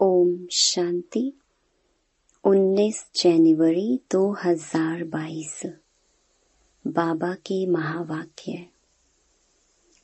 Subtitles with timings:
[0.00, 1.32] ओम शांति।
[2.44, 5.62] 19 जनवरी 2022
[6.86, 8.66] बाबा के महावाक्य।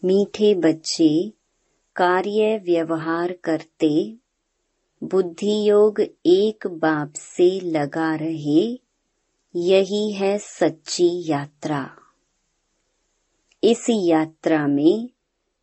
[0.05, 1.33] मीठे बच्चे,
[1.97, 4.17] कार्य व्यवहार करते
[5.05, 8.81] बुद्धि योग एक बाप से लगा रहे,
[9.57, 11.91] यही है सच्ची यात्रा।
[13.65, 15.11] इस यात्रा में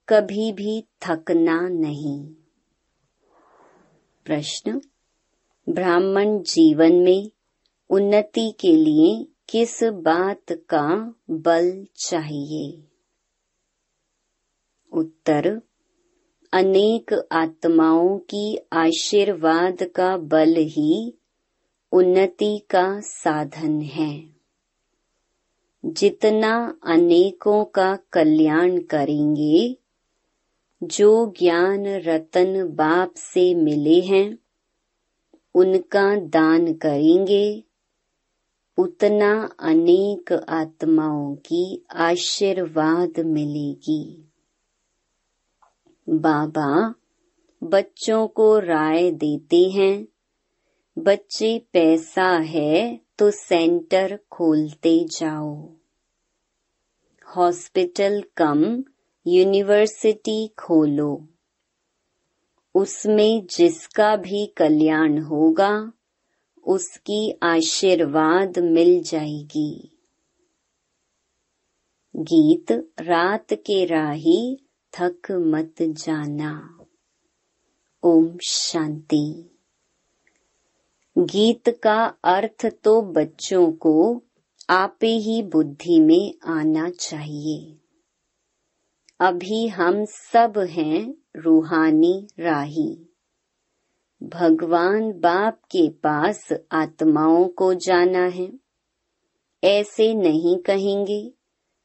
[0.10, 2.41] कभी भी थकना नहीं।
[4.32, 4.82] प्रश्न,
[5.70, 7.32] ब्राह्मण जीवन में
[7.90, 12.84] उन्नति के लिए किस बात का बल चाहिए?
[14.94, 15.62] उत्तर,
[16.54, 21.18] अनेक आत्माओं की आशीर्वाद का बल ही
[21.92, 24.30] उन्नति का साधन है।
[25.86, 29.81] जितना अनेकों का कल्याण करेंगे
[30.84, 34.38] जो ज्ञान रतन बाप से मिले हैं,
[35.56, 37.64] उनका दान करेंगे।
[38.78, 44.32] उतना अनेक आत्माओं की आशीर्वाद मिलेगी।
[46.10, 46.94] बाबा,
[47.64, 50.08] बच्चों को राय देते हैं।
[50.98, 55.70] बच्चे पैसा है तो सेंटर खोलते जाओ।
[57.38, 58.84] हॉस्पिटल कम
[59.28, 61.28] यूनिवर्सिटी खोलो।
[62.76, 65.92] उसमें जिसका भी कल्याण होगा,
[66.68, 69.98] उसकी आशीर्वाद मिल जाएगी।
[72.16, 74.58] गीत रात के राही
[74.94, 76.78] थक मत जाना।
[78.04, 79.58] ओम शांति।
[81.18, 84.22] गीत का अर्थ तो बच्चों को
[84.70, 87.81] आपे ही बुद्धि में आना चाहिए।
[89.22, 93.00] अभी हम सब हैं रूहानी राही।
[94.24, 98.54] भगवान बाप के पास आत्माओं को जाना है।
[99.64, 101.34] ऐसे नहीं कहेंगे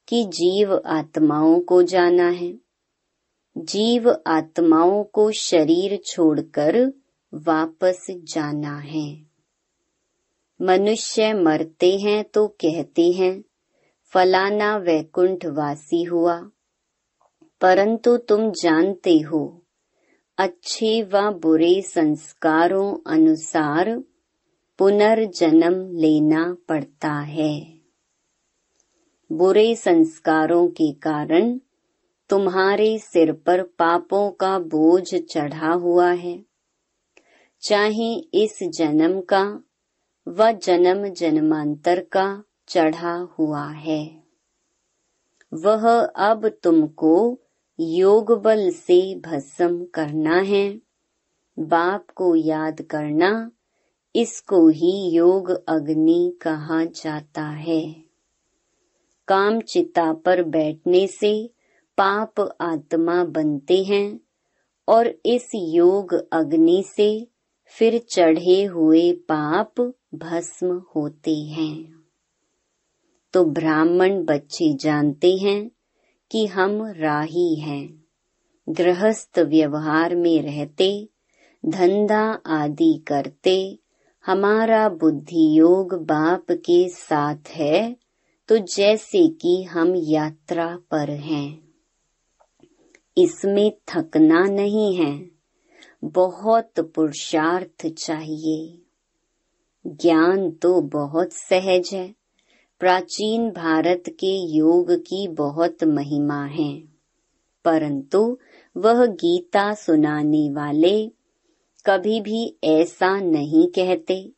[0.09, 2.59] कि जीव आत्माओं को जाना है।
[3.59, 6.93] जीव आत्माओं को शरीर छोड़कर
[7.35, 9.23] वापस जाना है।
[10.63, 13.45] मनुष्य मरते हैं तो कहते हैं,
[14.05, 16.51] फलाना वैकुंठ वासी हुआ।
[17.61, 19.63] परंतु तुम जानते हो,
[20.39, 24.03] अच्छे व बुरे संस्कारों अनुसार
[24.79, 27.79] पुनर्जन्म लेना पड़ता है।
[29.33, 31.59] बुरे संस्कारों के कारण
[32.29, 36.45] तुम्हारे सिर पर पापों का बोझ चढ़ा हुआ है।
[37.63, 39.63] चाहे इस जन्म का
[40.29, 44.23] व जन्म जन्मांतर का चढ़ा हुआ है।
[45.55, 47.39] वह अब तुमको
[47.81, 50.81] योग बल से भस्म करना है।
[51.59, 53.51] बाप को याद करना,
[54.17, 57.97] इसको ही योग अग्नि कहा जाता है।
[59.29, 61.51] काम चिता पर बैठने से
[61.99, 64.21] पाप आत्मा बनते हैं
[64.89, 67.29] और इस योग अग्नि से
[67.67, 69.81] फिर चढ़े हुए पाप
[70.15, 71.97] भस्म होते हैं।
[73.33, 75.71] तो ब्राह्मण बच्चे जानते हैं
[76.31, 78.05] कि हम राही हैं।
[78.69, 81.09] गृहस्थ व्यवहार में रहते,
[81.67, 83.79] धंधा आदि करते,
[84.27, 87.97] हमारा बुद्धि योग बाप के साथ है
[88.49, 91.63] तो जैसे कि हम यात्रा पर हैं।
[93.19, 95.31] इसमें थकना नहीं है।
[96.05, 98.83] बहुत पुरुषार्थ चाहिए।
[99.87, 102.15] ज्ञान तो बहुत सहज है।
[102.81, 106.83] प्राचीन भारत के योग की बहुत महिमा है।
[107.65, 108.39] परंतु
[108.77, 111.13] वह गीता सुनाने वाले
[111.87, 114.33] कभी भी ऐसा नहीं कहते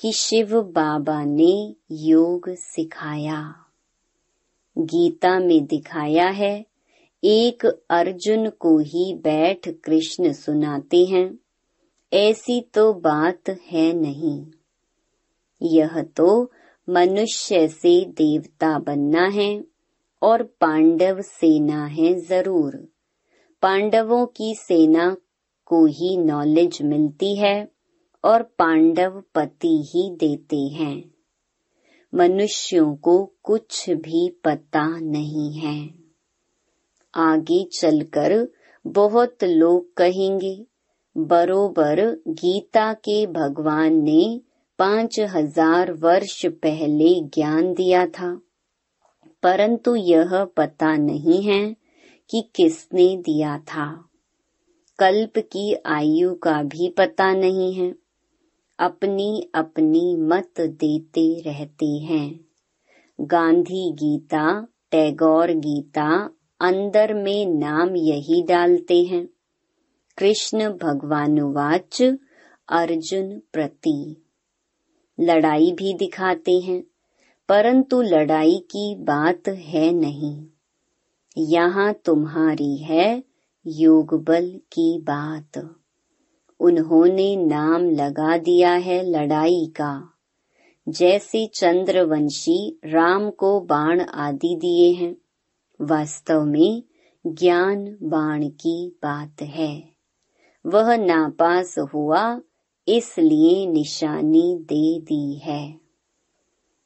[0.00, 3.54] कि शिव बाबा ने योग सिखाया।
[4.78, 6.66] गीता में दिखाया है,
[7.24, 11.38] एक अर्जुन को ही बैठ कृष्ण सुनाते हैं,
[12.12, 14.46] ऐसी तो बात है नहीं।
[15.62, 16.52] यह तो
[16.90, 19.64] मनुष्य से देवता बनना है
[20.22, 22.88] और पांडव सेना है ज़रूर।
[23.62, 25.16] पांडवों की सेना
[25.64, 27.68] को ही नॉलेज मिलती है
[28.24, 31.10] और पांडव पति ही देते हैं।
[32.14, 35.94] मनुष्यों को कुछ भी पता नहीं है।
[37.14, 38.48] आगे चलकर
[38.86, 40.66] बहुत लोग कहेंगे,
[41.16, 44.40] बरोबर गीता के भगवान ने
[44.80, 48.40] पाँच हज़ार वर्ष पहले ज्ञान दिया था।
[49.42, 51.76] परंतु यह पता नहीं है
[52.30, 54.04] कि किसने दिया था।
[54.98, 57.94] कल्प की आयु का भी पता नहीं है।
[58.78, 62.40] अपनी अपनी मत देते रहते हैं।
[63.20, 66.30] गांधी गीता, टैगोर गीता,
[66.60, 69.28] अंदर में नाम यही डालते हैं।
[70.18, 72.02] कृष्ण भगवानुवाच
[72.68, 74.26] अर्जुन प्रति।
[75.20, 76.84] लड़ाई भी दिखाते हैं,
[77.48, 80.46] परंतु लड़ाई की बात है नहीं।
[81.38, 83.24] यहाँ तुम्हारी है
[83.66, 85.76] योग बल की बात।
[86.60, 90.10] उन्होंने नाम लगा दिया है लड़ाई का।
[90.88, 95.16] जैसे चंद्रवंशी राम को बाण आदि दिए हैं,
[95.80, 96.82] वास्तव में
[97.26, 99.88] ज्ञान बाण की बात है।
[100.66, 102.40] वह नापास हुआ
[102.96, 105.74] इसलिए निशानी दे दी है।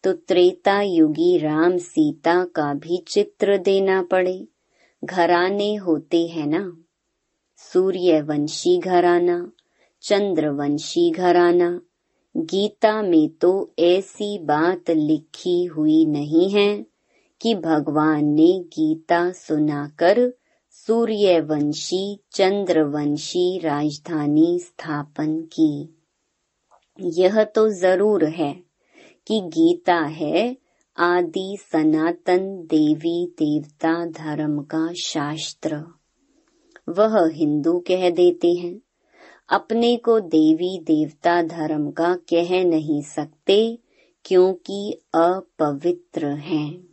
[0.04, 4.46] तो त्रेता युगी राम सीता का भी चित्र देना पड़े।
[5.04, 6.76] घराने होते हैं ना।
[7.56, 9.52] सूर्यवंशी घराना,
[10.02, 11.80] चंद्रवंशी घराना।
[12.36, 16.86] गीता में तो ऐसी बात लिखी हुई नहीं है
[17.40, 20.32] कि भगवान ने गीता सुनाकर
[20.86, 25.94] सूर्यवंशी चंद्रवंशी राजधानी स्थापन की।
[27.00, 28.60] यह तो ज़रूर है
[29.26, 30.56] कि गीता है
[30.98, 35.76] आदि सनातन देवी देवता धर्म का शास्त्र।
[36.88, 38.80] वह हिंदू कह देते हैं।
[39.48, 43.78] अपने को देवी देवता धर्म का कह नहीं सकते
[44.24, 46.88] क्योंकि अपवित्र हैं।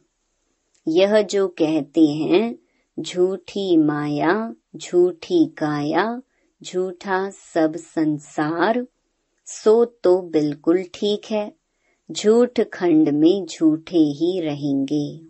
[0.87, 2.60] यह जो कहते हैं
[2.99, 6.21] झूठी माया, झूठी काया
[6.63, 8.85] झूठा सब संसार,
[9.45, 11.53] सो तो बिल्कुल ठीक है।
[12.11, 15.21] झूठ खंड में झूठे ही रहेंगे।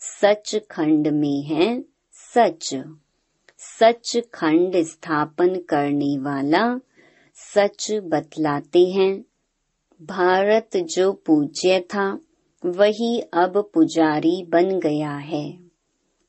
[0.00, 2.76] सच खंड में है सच।
[3.58, 6.78] सच खंड स्थापन करने वाला
[7.34, 9.24] सच बतलाते हैं।
[10.02, 12.20] भारत जो पूज्य था,
[12.64, 15.67] वही अब पुजारी बन गया है।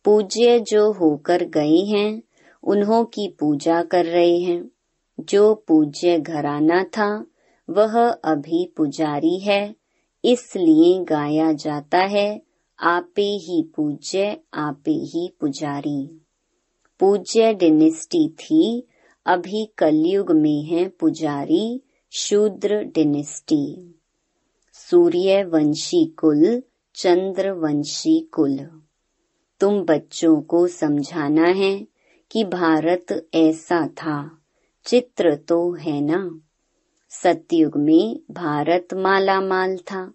[0.06, 2.22] पूज्य जो होकर गए हैं,
[2.64, 4.72] उन्हों की पूजा कर रहे हैं।
[5.20, 7.26] जो पूज्य घराना था,
[7.70, 9.76] वह अभी पुजारी है,
[10.26, 12.42] इसलिए गाया जाता है,
[12.80, 16.22] आपे ही पूज्य, आपे ही पुजारी।
[17.00, 18.88] पूज्य डिनेस्टी थी,
[19.26, 21.82] अभी कलयुग में है पुजारी,
[22.12, 23.96] शूद्र डिनेस्टी।
[24.74, 26.64] सूर्य वंशी कुल
[26.96, 28.82] चंद्र वंशी कुल।
[29.60, 31.88] तुम बच्चों को समझाना है
[32.32, 34.38] कि भारत ऐसा था,
[34.86, 36.40] चित्र तो है ना।
[37.10, 40.14] सतयुग में भारत माला माल था।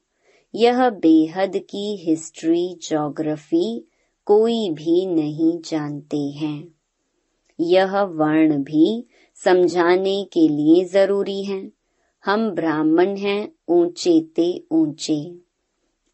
[0.54, 3.88] यह बेहद की हिस्ट्री जोग्राफी
[4.24, 6.68] कोई भी नहीं जानते हैं।
[7.60, 11.70] यह वर्ण भी समझाने के लिए ज़रूरी है।
[12.24, 15.38] हम ब्राह्मण हैं ऊँचे ते ऊँचे।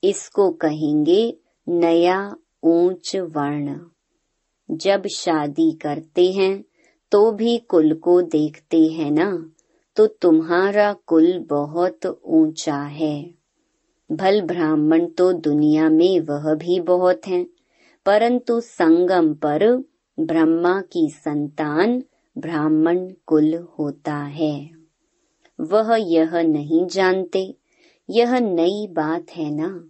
[0.05, 1.37] इसको कहेंगे
[1.69, 3.79] नया ऊंच वर्ण।
[4.71, 6.65] जब शादी करते हैं
[7.13, 9.51] तो भी कुल को देखते हैं ना?
[9.97, 13.35] तो तुम्हारा कुल बहुत ऊँचा है।
[14.13, 17.47] भल ब्राह्मण तो दुनिया में वह भी बहुत हैं,
[18.07, 19.85] परंतु संगम पर
[20.21, 22.03] ब्रह्मा की संतान
[22.39, 24.71] ब्राह्मण कुल होता है।
[25.61, 27.57] वह यह नहीं जानते
[28.11, 29.90] यह नई बात है ना?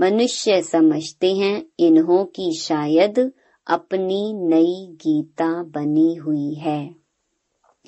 [0.00, 3.32] मनुष्य समझते हैं, इन्हों की शायद
[3.66, 6.94] अपनी नई गीता बनी हुई है।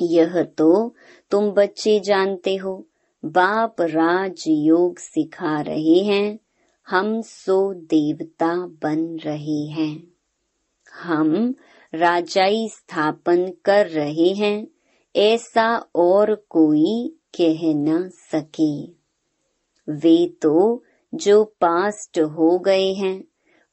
[0.00, 0.94] यह तो
[1.30, 2.86] तुम बच्चे जानते हो,
[3.24, 6.38] बाप राज योग सिखा रहे हैं,
[6.88, 10.12] हम सो देवता बन रहे हैं।
[10.94, 11.54] हम
[11.94, 14.66] राजाई स्थापन कर रहे हैं,
[15.16, 18.82] ऐसा और कोई कह न सके।
[19.92, 20.82] वे तो
[21.14, 23.24] जो पास्ट हो गए हैं,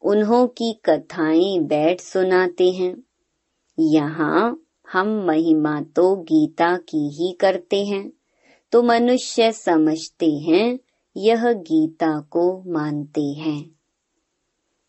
[0.02, 3.04] उन्हों की कथाएँ बैठ सुनाते हैं।
[3.80, 8.14] यहाँ हम महिमा तो गीता की ही करते हैं
[8.72, 10.80] तो मनुष्य समझते हैं,
[11.18, 13.72] यह गीता को मानते हैं।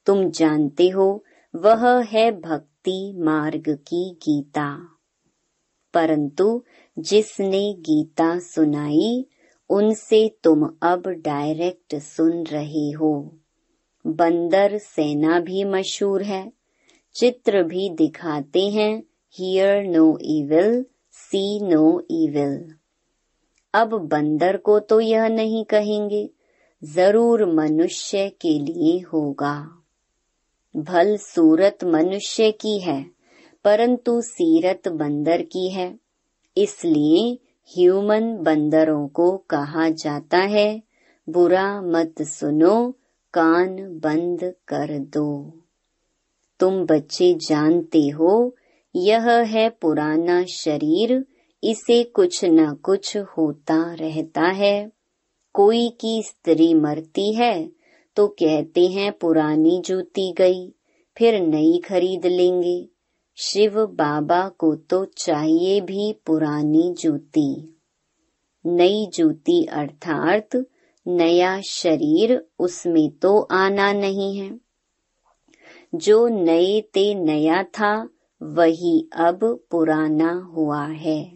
[0.07, 1.25] तुम जानते हो,
[1.57, 4.89] वह है भक्ति मार्ग की गीता।
[5.95, 6.65] परंतु
[6.99, 9.27] जिसने गीता सुनाई
[9.75, 13.13] उनसे तुम अब डायरेक्ट सुन रहे हो।
[14.05, 16.53] बंदर सेना भी मशहूर है,
[17.17, 19.03] चित्र भी दिखाते हैं।
[19.35, 22.59] Hear no evil see no evil
[23.75, 26.29] अब बंदर को तो यह नहीं कहेंगे,
[26.83, 29.57] ज़रूर मनुष्य के लिए होगा।
[30.75, 33.05] भल सूरत मनुष्य की है,
[33.65, 35.95] परंतु सीरत बंदर की है,
[36.57, 40.83] इसलिए ह्यूमन बंदरों को कहा जाता है।
[41.29, 42.95] बुरा मत सुनो,
[43.35, 45.53] कान बंद कर दो।
[46.61, 48.57] तुम बच्चे जानते हो,
[48.97, 51.25] यह है पुराना शरीर,
[51.65, 54.93] इसे कुछ न कुछ होता रहता है।
[55.53, 57.71] कोई की स्त्री मरती है
[58.17, 60.73] तो कहते हैं पुरानी जूती गई,
[61.19, 62.89] फिर नई खरीद लेंगे।
[63.37, 67.77] शिव बाबा को तो चाहिए भी पुरानी जूती।
[68.67, 70.49] नई जूती अर्थात
[71.07, 74.61] नया शरीर, उसमें तो आना नहीं है।
[75.95, 78.09] जो नए ते नया था,
[78.43, 81.33] वही अब पुराना हुआ है।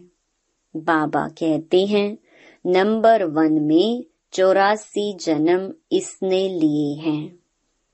[0.75, 2.17] बाबा कहते हैं,
[2.65, 4.03] नंबर वन में
[4.33, 7.39] चौरासी जन्म इसने लिए हैं।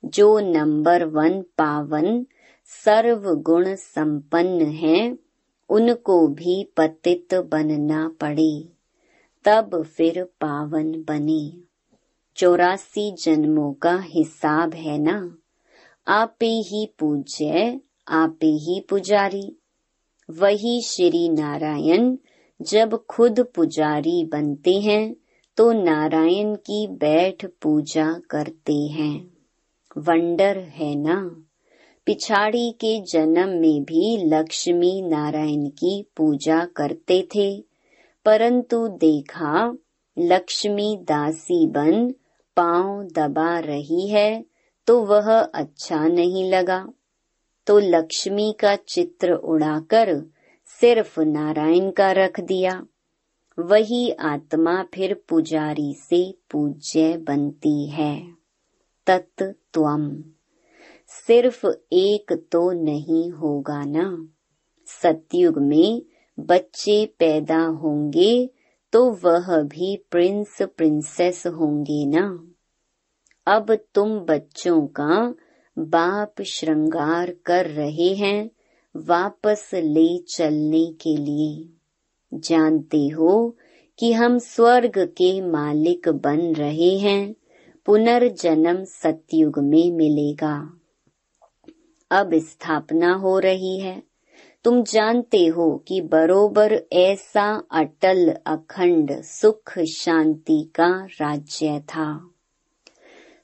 [0.05, 2.25] जो नंबर वन पावन
[2.83, 5.17] सर्व गुण संपन्न है,
[5.69, 8.69] उनको भी पतित बनना पड़े।
[9.45, 11.51] तब फिर पावन बने।
[12.35, 15.37] चौरासी जन्मों का हिसाब है ना?
[16.07, 19.55] आपे ही पूज्य आपे ही पुजारी।
[20.29, 22.17] वही श्री नारायण
[22.61, 25.15] जब खुद पुजारी बनते हैं
[25.57, 29.33] तो नारायण की बैठ पूजा करते हैं।
[29.97, 31.44] वंडर है ना?
[32.05, 37.63] पिछाड़ी के जन्म में भी लक्ष्मी नारायण की पूजा करते थे,
[38.25, 39.75] परंतु देखा,
[40.19, 42.13] लक्ष्मी दासी बन
[42.57, 44.45] पाँव दबा रही है
[44.87, 46.87] तो वह अच्छा नहीं लगा।
[47.67, 50.15] तो लक्ष्मी का चित्र उड़ाकर
[50.81, 52.85] सिर्फ़ नारायण का रख दिया।
[53.59, 58.27] वही आत्मा फिर पुजारी से पूज्य बनती है।
[59.07, 60.11] तत्त्वम।
[61.15, 64.27] सिर्फ़ एक तो नहीं होगा ना।
[64.87, 66.01] सतयुग में
[66.39, 68.49] बच्चे पैदा होंगे
[68.91, 72.25] तो वह भी प्रिंस प्रिंसेस होंगे ना।
[73.47, 75.35] अब तुम बच्चों का
[75.77, 78.49] बाप श्रृंगार कर रहे हैं
[78.95, 81.69] वापस ले चलने के लिए।
[82.33, 83.55] जानते हो
[83.99, 87.35] कि हम स्वर्ग के मालिक बन रहे हैं,
[87.85, 90.79] पुनर्जन्म सतयुग में मिलेगा।
[92.11, 94.03] अब स्थापना हो रही है।
[94.63, 102.29] तुम जानते हो कि बरोबर ऐसा अटल अखंड सुख शांति का राज्य था।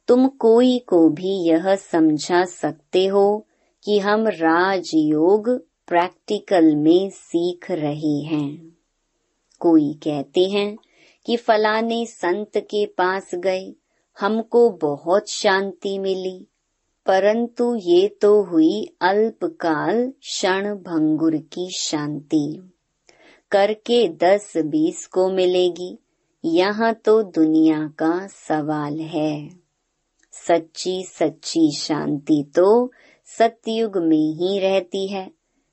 [0.08, 3.48] तुम कोई को भी यह समझा सकते हो
[3.84, 5.50] कि हम राजयोग
[5.88, 8.78] प्रैक्टिकल में सीख रहे हैं।
[9.60, 10.78] कोई कहते हैं
[11.26, 13.74] कि फलाने संत के पास गए,
[14.20, 16.48] हमको बहुत शांति मिली।
[17.06, 22.72] परंतु ये तो हुई अल्पकाल क्षण भंगुर की शांति।
[23.52, 25.98] करके दस बीस को मिलेगी।
[26.46, 29.50] यहाँ तो दुनिया का सवाल है।
[30.32, 32.92] सच्ची सच्ची शांति तो
[33.26, 35.32] सतयुग में ही रहती है।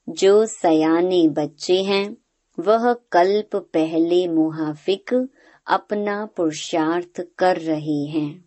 [0.09, 2.17] जो सयाने बच्चे हैं,
[2.59, 5.29] वह कल्प पहले मुहाफिक
[5.67, 8.45] अपना पुरुषार्थ कर रहे हैं।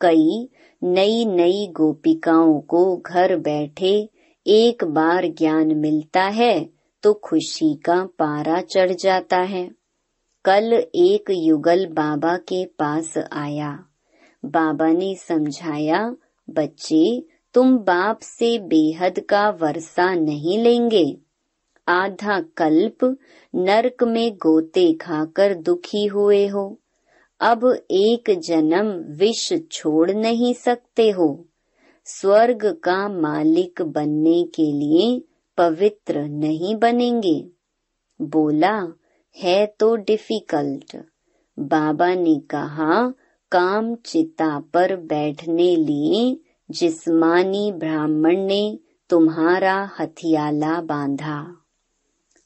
[0.00, 0.48] कई
[0.82, 4.08] नई नई गोपिकाओं को घर बैठे
[4.46, 6.70] एक बार ज्ञान मिलता है
[7.02, 9.70] तो खुशी का पारा चढ़ जाता है।
[10.44, 13.84] कल एक युगल बाबा के पास आया।
[14.44, 16.16] बाबा ने समझाया,
[16.50, 21.16] बच्चे, तुम बाप से बेहद का वर्षा नहीं लेंगे।
[21.88, 23.18] आधा कल्प
[23.54, 26.78] नरक में गोते खाकर दुखी हुए हो।
[27.40, 31.46] अब एक जन्म विष छोड़ नहीं सकते हो।
[32.04, 35.22] स्वर्ग का मालिक बनने के लिए
[35.58, 37.50] पवित्र नहीं बनेंगे।
[38.20, 38.88] बोला,
[39.38, 40.96] है तो डिफ़िकल्ट
[41.58, 43.12] बाबा ने कहा,
[43.52, 46.40] काम चिता पर बैठने लिए
[46.70, 48.78] जिस्मानी ब्राह्मण ने
[49.10, 51.56] तुम्हारा हथियाला बांधा।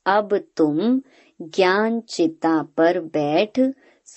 [0.07, 1.01] अब तुम
[1.43, 3.61] ज्ञान चिता पर बैठ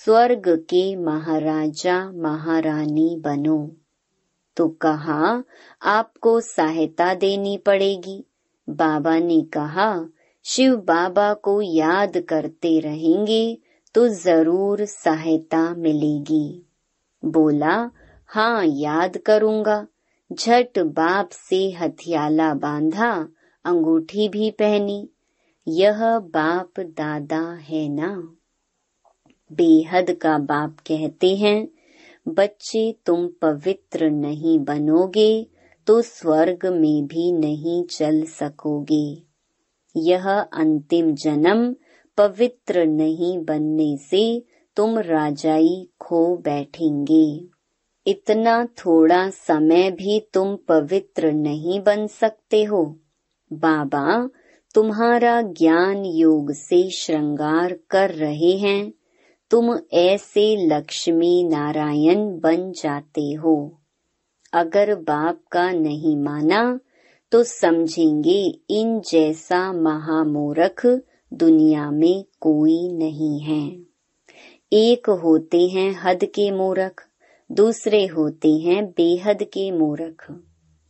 [0.04, 3.76] स्वर्ग के महाराजा महारानी बनो।
[4.56, 5.42] तो कहा,
[5.82, 8.24] आपको सहायता देनी पड़ेगी।
[8.70, 10.08] बाबा ने कहा,
[10.44, 13.58] शिव बाबा को याद करते रहेंगे
[13.94, 16.66] तो ज़रूर सहायता मिलेगी।
[17.24, 17.90] बोला
[18.26, 19.86] हाँ याद करूँगा।
[20.32, 23.28] झट बाप से हथियाला बांधा,
[23.64, 25.08] अंगूठी भी पहनी।
[25.68, 28.36] यह बाप दादा है ना?
[29.54, 31.68] बेहद का बाप कहते हैं,
[32.28, 35.46] बच्चे तुम पवित्र नहीं बनोगे
[35.86, 39.06] तो स्वर्ग में भी नहीं चल सकोगे।
[39.96, 41.74] यह अंतिम जन्म
[42.18, 44.42] पवित्र नहीं बनने से
[44.76, 47.44] तुम राजाई खो बैठेंगे।
[48.06, 52.84] इतना थोड़ा समय भी तुम पवित्र नहीं बन सकते हो।
[53.52, 54.28] बाबा,
[54.74, 58.92] तुम्हारा ज्ञान योग से श्रृंगार कर रहे हैं।
[59.50, 63.78] तुम ऐसे लक्ष्मी नारायण बन जाते हो।
[64.52, 66.80] अगर बाप का नहीं माना
[67.32, 70.86] तो समझेंगे इन जैसा महामूर्ख
[71.32, 73.78] दुनिया में कोई नहीं है।
[74.72, 77.06] एक होते हैं हद के मूर्ख,
[77.52, 80.42] दूसरे होते हैं बेहद के मूर्ख।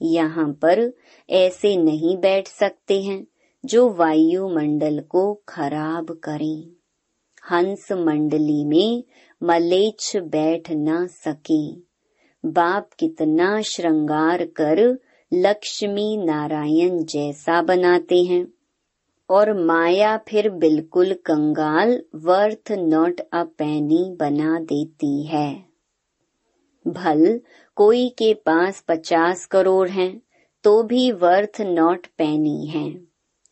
[0.02, 0.92] यहाँ पर
[1.30, 3.26] ऐसे नहीं बैठ सकते हैं
[3.64, 6.83] जो वायुमंडल को खराब करें।
[7.50, 9.04] हंस मंडली में
[9.42, 11.64] मलेच्छ बैठ न सके।
[12.44, 14.80] बाप कितना श्रृंगार कर
[15.32, 18.46] लक्ष्मी नारायण जैसा बनाते हैं।
[19.30, 25.64] और माया फिर बिल्कुल कंगाल, वर्थ नॉट अ पैनी बना देती है।
[26.86, 27.40] भल,
[27.76, 30.20] कोई के पास पचास करोड़ हैं
[30.64, 32.88] तो भी वर्थ नॉट पैनी है,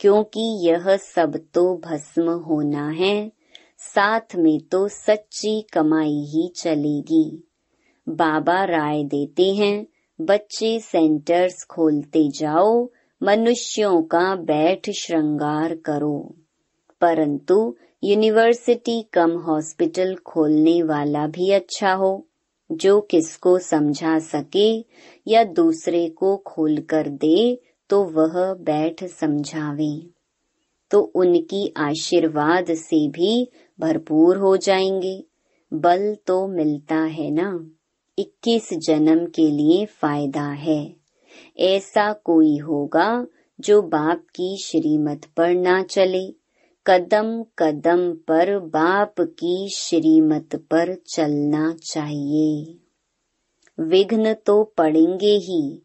[0.01, 3.42] क्योंकि यह सब तो भस्म होना है।
[3.83, 7.49] साथ में तो सच्ची कमाई ही चलेगी।
[8.09, 9.87] बाबा राय देते हैं,
[10.21, 12.89] बच्चे सेंटर्स खोलते जाओ,
[13.23, 16.35] मनुष्यों का बैठ श्रृंगार करो।
[17.01, 22.27] परंतु यूनिवर्सिटी कम हॉस्पिटल खोलने वाला भी अच्छा हो,
[22.73, 24.85] जो किसको समझा सके
[25.29, 30.22] या दूसरे को खोल कर दे तो वह बैठ समझावे।
[30.93, 33.49] तो उनकी आशीर्वाद से भी
[33.81, 35.25] भरपूर हो जाएँगे।
[35.75, 37.71] बल तो मिलता है ना?
[38.19, 40.97] इक्कीस जन्म के लिए फ़ायदा है।
[41.59, 43.27] ऐसा कोई होगा
[43.61, 46.35] जो बाप की श्रीमत पर ना चले।
[46.87, 52.79] कदम कदम पर बाप की श्रीमत पर चलना चाहिए।
[53.81, 55.83] विघ्न तो पड़ेंगे ही।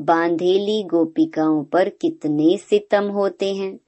[0.00, 3.80] बांधेली गोपिकाओं पर कितने सितम होते हैं।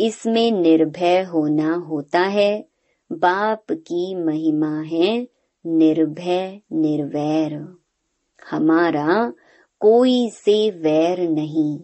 [0.00, 2.64] इसमें निर्भय होना होता है।
[3.12, 5.28] बाप की महिमा है
[5.66, 7.76] निर्भय, निर्वैर।
[8.50, 9.32] हमारा
[9.80, 11.80] कोई से वैर नहीं।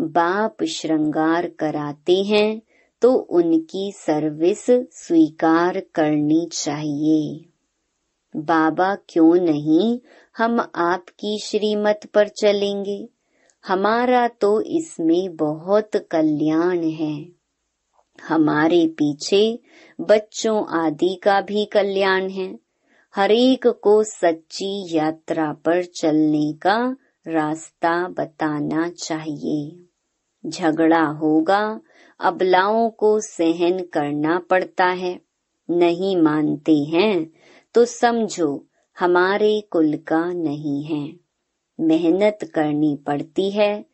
[0.00, 2.62] बाप श्रृंगार कराते हैं
[3.02, 7.44] तो उनकी सर्विस स्वीकार करनी चाहिए।
[8.36, 10.00] बाबा क्यों नहीं,
[10.38, 13.08] हम आपकी श्रीमत पर चलेंगे।
[13.66, 17.26] हमारा तो इसमें बहुत कल्याण है।
[18.28, 19.58] हमारे पीछे
[20.00, 22.58] बच्चों आदि का भी कल्याण है।
[23.14, 26.96] हरेक को सच्ची यात्रा पर चलने का
[27.28, 29.86] रास्ता बताना चाहिए।
[30.46, 31.80] झगड़ा होगा,
[32.20, 35.20] अबलाओं को सहन करना पड़ता है।
[35.70, 37.30] नहीं मानते हैं
[37.74, 38.66] तो समझो,
[38.98, 41.19] हमारे कुल का नहीं है।
[41.80, 43.84] मेहनत करनी पड़ती है।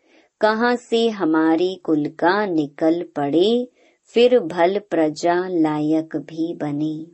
[0.41, 3.69] कहाँ से हमारी कुल का निकल पड़े,
[4.05, 7.07] फिर भल प्रजा लायक भी बने।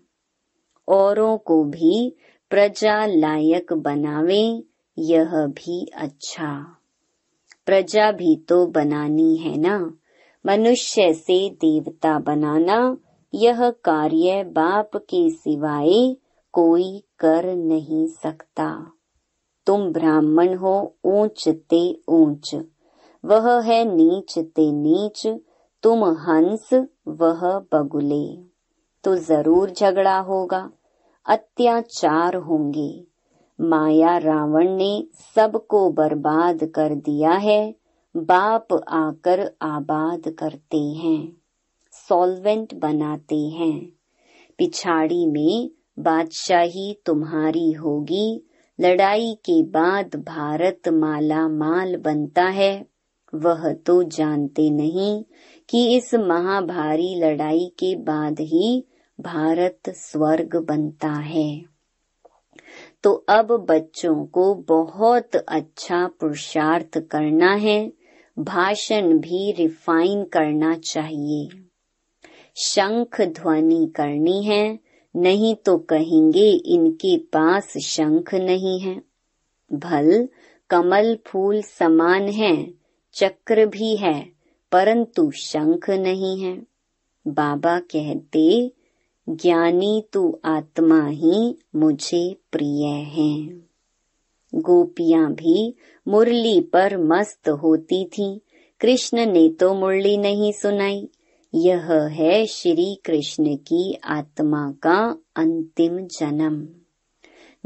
[0.89, 2.17] औरों को भी
[2.51, 4.63] प्रजा लायक बनावे,
[4.99, 6.77] यह भी अच्छा।
[7.67, 9.95] प्रजा भी तो बनानी है ना।
[10.47, 12.97] मनुष्य से देवता बनाना,
[13.35, 16.17] यह कार्य बाप के सिवाय
[16.53, 18.93] कोई कर नहीं सकता।
[19.67, 22.55] तुम ब्राह्मण हो, ऊंच ते ऊंच।
[23.25, 25.27] वह है नीच ते नीच,
[25.83, 26.71] तुम हंस,
[27.09, 28.39] वह बगुले।
[29.05, 30.71] तो ज़रूर झगड़ा होगा,
[31.27, 33.07] अत्याचार होंगे।
[33.61, 37.75] माया रावण ने सबको बर्बाद कर दिया है,
[38.17, 41.37] बाप आकर आबाद करते हैं,
[42.09, 43.93] सॉल्वेंट बनाते हैं।
[44.59, 48.45] पिछाड़ी में बादशाही तुम्हारी होगी
[48.81, 52.87] लड़ाई के बाद भारत माला माल बनता है।
[53.35, 55.25] वह तो जानते नहीं
[55.71, 58.85] कि इस महाभारी लड़ाई के बाद ही
[59.21, 61.63] भारत स्वर्ग बनता है।
[63.03, 67.93] तो अब बच्चों को बहुत अच्छा पुरुषार्थ करना है।
[68.39, 71.49] भाषण भी रिफाइन करना चाहिए।
[72.57, 74.79] शंख ध्वनि करनी है।
[75.17, 79.03] नहीं तो कहेंगे इनके पास शंख नहीं है।
[79.73, 80.29] भल,
[80.71, 82.75] कमल फूल समान है,
[83.15, 84.33] चक्र भी है,
[84.73, 86.67] परंतु शंख नहीं है।
[87.27, 88.73] बाबा कहते,
[89.29, 93.47] ज्ञानी तू आत्मा ही मुझे प्रिय है।
[94.55, 95.75] गोपियाँ भी
[96.09, 98.39] मुरली पर मस्त होती थीं।
[98.81, 101.09] कृष्ण ने तो मुरली नहीं सुनाई।
[101.55, 106.69] यह है श्री कृष्ण की आत्मा का अंतिम जन्म।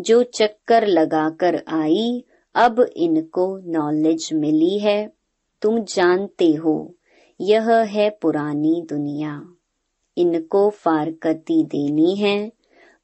[0.01, 5.13] जो चक्कर लगाकर आई, अब इनको नॉलेज मिली है।
[5.63, 6.95] तुम जानते हो,
[7.41, 9.49] यह है पुरानी दुनिया।
[10.19, 12.53] इनको फारकती देनी है।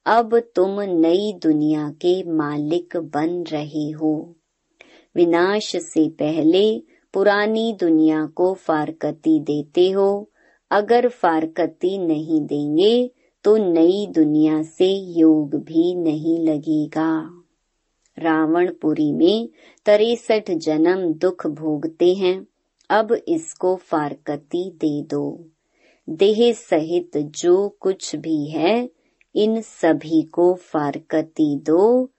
[0.05, 4.35] अब तुम नई दुनिया के मालिक बन रहे हो।
[5.15, 10.29] विनाश से पहले पुरानी दुनिया को फारकती देते हो
[10.73, 13.11] अगर फारकती नहीं देंगे
[13.43, 17.41] तो नई दुनिया से योग भी नहीं लगेगा।
[18.19, 19.49] रावणपुरी में
[19.85, 22.47] तिरसठ जन्म दुख भोगते हैं,
[22.89, 25.45] अब इसको फारकती दे दो।
[26.09, 28.89] देह सहित जो कुछ भी है,
[29.35, 32.09] इन सभी को फारकती दो।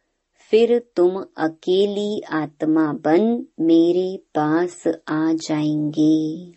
[0.50, 6.52] फिर तुम अकेली आत्मा बन, मेरे पास आ जाएँगे।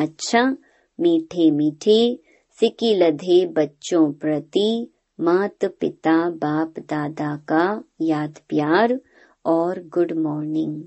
[0.00, 0.56] अच्छा
[1.00, 9.00] मीठे मीठे सिकी लधे बच्चों प्रति मात पिता, बाप दादा का याद प्यार
[9.44, 10.84] और गुड मॉर्निंग।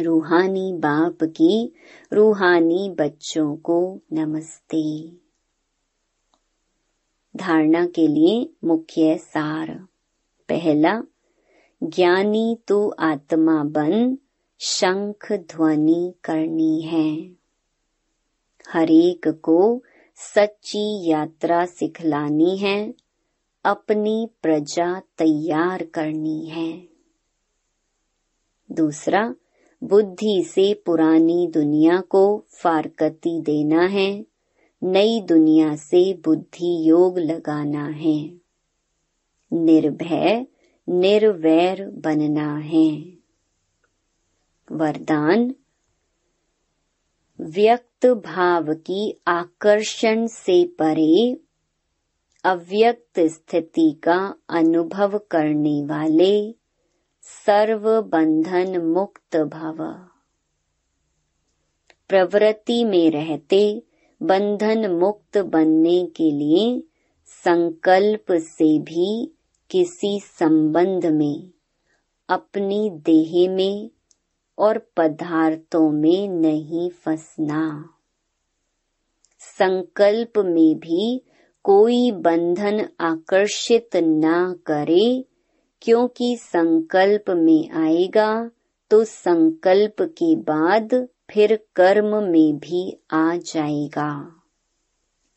[0.00, 1.72] रूहानी बाप की
[2.12, 5.08] रूहानी बच्चों को नमस्ते।
[7.36, 9.86] धारणा के लिए मुख्य सार।
[10.48, 11.02] पहला,
[11.82, 14.18] ज्ञानी तो आत्मा बन,
[14.60, 17.43] शंख ध्वनि करनी है।
[18.68, 19.82] हरेक को
[20.14, 22.94] सच्ची यात्रा सिखलानी है,
[23.64, 26.88] अपनी प्रजा तैयार करनी है।
[28.72, 29.34] दूसरा,
[29.84, 34.26] बुद्धि से पुरानी दुनिया को फारकती देना है,
[34.82, 38.34] नई दुनिया से बुद्धि योग लगाना है।
[39.52, 40.46] निर्भय,
[40.88, 43.04] निर्वैर बनना है।
[44.72, 45.54] वरदान
[48.06, 51.40] भाव की आकर्षण से परे
[52.44, 56.54] अव्यक्त स्थिति का अनुभव करने वाले
[57.22, 60.08] सर्व बंधन मुक्त भव।
[62.08, 63.82] प्रवृत्ति में रहते
[64.22, 66.82] बंधन मुक्त बनने के लिए
[67.26, 69.34] संकल्प से भी
[69.70, 71.50] किसी संबंध में,
[72.28, 73.90] अपनी देह में
[74.58, 77.93] और पदार्थों में नहीं फंसना।
[79.58, 81.22] संकल्प में भी
[81.64, 85.24] कोई बंधन आकर्षित ना करे,
[85.82, 88.50] क्योंकि संकल्प में आएगा
[88.90, 90.94] तो संकल्प के बाद
[91.30, 94.12] फिर कर्म में भी आ जाएगा।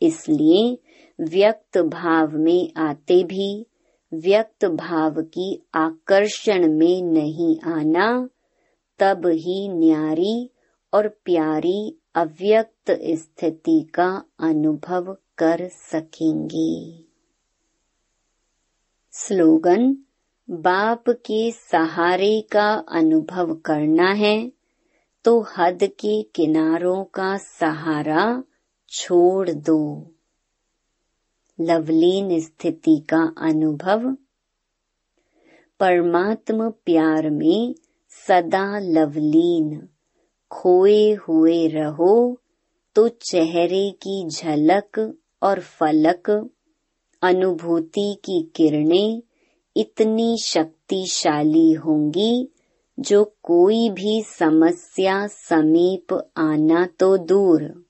[0.01, 0.77] इसलिए
[1.19, 3.65] व्यक्त भाव में आते भी,
[4.13, 8.30] व्यक्त भाव की आकर्षण में नहीं आना,
[8.99, 10.49] तब ही न्यारी
[10.93, 17.03] और प्यारी अव्यक्त स्थिति का अनुभव कर सकेंगे।
[19.13, 19.97] स्लोगन,
[20.49, 24.51] बाप के सहारे का अनुभव करना है
[25.25, 28.43] तो हद के किनारों का सहारा
[28.89, 29.82] छोड़ दो।
[31.60, 34.12] लवलीन स्थिति का अनुभव,
[35.80, 37.75] परमात्म प्यार में
[38.27, 39.88] सदा लवलीन।
[40.51, 42.41] खोए हुए रहो
[42.95, 46.49] तो चेहरे की झलक और फलक,
[47.21, 49.21] अनुभूति की किरणें
[49.77, 52.49] इतनी शक्तिशाली होंगी
[52.99, 57.86] जो कोई भी समस्या समीप आना तो दूर,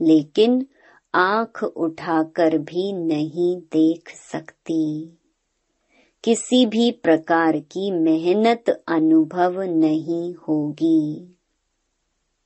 [0.00, 0.66] लेकिन
[1.14, 5.18] आँख उठाकर भी नहीं देख सकती।
[6.24, 11.36] किसी भी प्रकार की मेहनत अनुभव नहीं होगी।